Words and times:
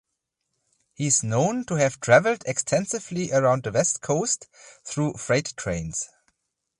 He 0.95 1.05
is 1.05 1.23
known 1.23 1.63
to 1.65 1.75
have 1.75 1.99
traveled 1.99 2.41
extensively 2.47 3.31
around 3.31 3.61
the 3.61 3.71
west 3.71 4.01
coast 4.01 4.47
through 4.83 5.13
freight 5.13 5.53
trains. 5.55 6.09